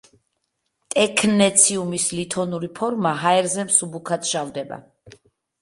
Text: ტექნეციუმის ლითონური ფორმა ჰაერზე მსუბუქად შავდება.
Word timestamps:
ტექნეციუმის 0.93 2.07
ლითონური 2.21 2.71
ფორმა 2.81 3.13
ჰაერზე 3.25 3.67
მსუბუქად 3.71 4.29
შავდება. 4.31 4.85